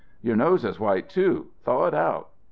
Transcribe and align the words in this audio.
"Your 0.23 0.35
nose 0.35 0.65
is 0.65 0.79
white, 0.79 1.09
too. 1.09 1.49
Thaw 1.63 1.85
it 1.85 1.93
out." 1.93 2.29